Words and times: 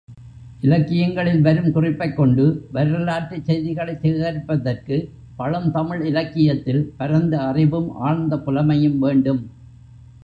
இலக்கியங்களில் 0.61 1.41
வரும் 1.41 1.71
குறிப்பைக் 1.71 2.15
கொண்டு 2.15 2.45
வரலாற்றுச் 2.71 3.45
செய்திகளைச் 3.45 4.01
சேகரிப்பதற்குப் 4.01 5.07
பழந்தமிழ் 5.37 6.03
இலக்கியத்தில் 6.05 6.93
பரந்த 6.97 7.37
அறிவும் 7.43 7.89
ஆழ்ந்த 8.01 8.35
புலமையும் 8.37 8.99
வேண்டும். 8.99 9.41